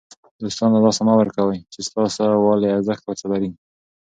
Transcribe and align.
دوستان 0.41 0.69
له 0.73 0.79
لاسه 0.85 1.01
مه 1.07 1.13
ورکوئ! 1.19 1.59
چي 1.73 1.79
ستا 1.87 2.03
سته 2.13 2.25
والى 2.45 2.67
ارزښت 2.77 3.03
ور 3.03 3.17
ته 3.21 3.25
لري. 3.31 3.49